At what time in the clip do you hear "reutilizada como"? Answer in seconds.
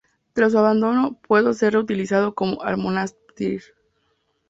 1.73-2.63